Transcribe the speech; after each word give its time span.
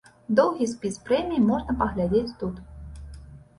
Доўгі 0.37 0.65
спіс 0.71 0.95
прэміі 1.09 1.45
можна 1.51 1.77
паглядзець 1.83 2.35
тут. 2.43 2.55